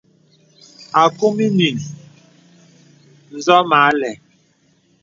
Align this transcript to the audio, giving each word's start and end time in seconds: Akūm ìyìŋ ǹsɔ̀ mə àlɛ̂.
Akūm 1.01 1.35
ìyìŋ 1.47 1.77
ǹsɔ̀ 3.35 3.59
mə 3.69 3.77
àlɛ̂. 3.89 4.11